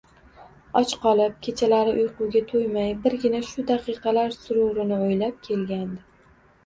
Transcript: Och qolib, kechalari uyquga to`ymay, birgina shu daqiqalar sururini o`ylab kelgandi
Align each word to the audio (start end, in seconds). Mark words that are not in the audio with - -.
Och 0.79 0.93
qolib, 1.03 1.35
kechalari 1.47 1.93
uyquga 2.05 2.41
to`ymay, 2.53 2.89
birgina 3.03 3.43
shu 3.51 3.67
daqiqalar 3.73 4.35
sururini 4.39 4.99
o`ylab 5.07 5.37
kelgandi 5.51 6.03